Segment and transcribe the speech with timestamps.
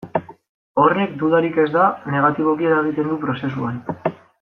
[0.83, 1.85] Horrek, dudarik ez da,
[2.17, 3.83] negatiboki eragiten du prozesuan.